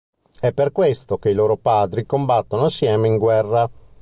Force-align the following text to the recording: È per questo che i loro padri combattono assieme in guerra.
È 0.39 0.51
per 0.51 0.71
questo 0.71 1.19
che 1.19 1.29
i 1.29 1.35
loro 1.35 1.57
padri 1.57 2.07
combattono 2.07 2.65
assieme 2.65 3.05
in 3.07 3.19
guerra. 3.19 3.69